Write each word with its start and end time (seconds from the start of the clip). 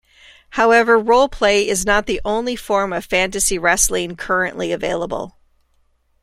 However, 0.57 0.97
roleplay 0.99 1.67
is 1.67 1.85
not 1.85 2.07
the 2.07 2.19
only 2.25 2.55
form 2.55 2.91
of 2.91 3.05
fantasy 3.05 3.59
wrestling 3.59 4.15
currently 4.15 4.71
available. 4.71 5.37